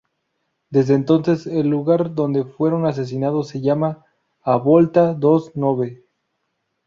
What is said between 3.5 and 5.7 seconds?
llama "A Volta dos